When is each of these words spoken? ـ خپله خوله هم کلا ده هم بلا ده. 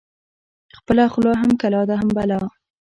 ـ 0.41 0.77
خپله 0.77 1.03
خوله 1.13 1.31
هم 1.41 1.49
کلا 1.61 1.81
ده 1.89 1.95
هم 2.01 2.09
بلا 2.17 2.37
ده. 2.43 2.49